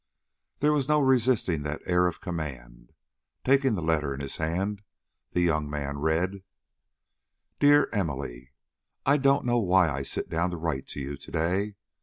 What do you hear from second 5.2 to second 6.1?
the young man